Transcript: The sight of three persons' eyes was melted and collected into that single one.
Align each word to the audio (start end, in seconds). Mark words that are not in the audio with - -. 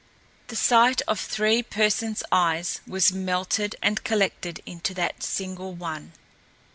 The 0.47 0.55
sight 0.55 1.03
of 1.07 1.19
three 1.19 1.61
persons' 1.61 2.23
eyes 2.31 2.81
was 2.87 3.11
melted 3.13 3.75
and 3.83 4.03
collected 4.03 4.59
into 4.65 4.95
that 4.95 5.21
single 5.21 5.75
one. 5.75 6.13